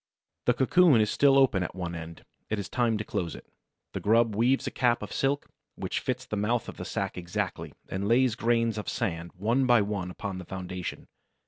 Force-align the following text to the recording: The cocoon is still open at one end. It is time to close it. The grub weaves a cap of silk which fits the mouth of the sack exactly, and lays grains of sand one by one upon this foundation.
The 0.45 0.55
cocoon 0.55 0.99
is 0.99 1.11
still 1.11 1.37
open 1.37 1.61
at 1.61 1.75
one 1.75 1.93
end. 1.93 2.25
It 2.49 2.57
is 2.57 2.67
time 2.67 2.97
to 2.97 3.03
close 3.03 3.35
it. 3.35 3.45
The 3.93 3.99
grub 3.99 4.35
weaves 4.35 4.65
a 4.65 4.71
cap 4.71 5.03
of 5.03 5.13
silk 5.13 5.47
which 5.75 5.99
fits 5.99 6.25
the 6.25 6.35
mouth 6.35 6.67
of 6.67 6.77
the 6.77 6.85
sack 6.85 7.19
exactly, 7.19 7.73
and 7.87 8.07
lays 8.07 8.33
grains 8.33 8.79
of 8.79 8.89
sand 8.89 9.29
one 9.37 9.67
by 9.67 9.83
one 9.83 10.09
upon 10.09 10.39
this 10.39 10.47
foundation. 10.47 11.07